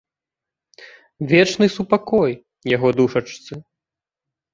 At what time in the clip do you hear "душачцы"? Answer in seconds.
3.01-3.53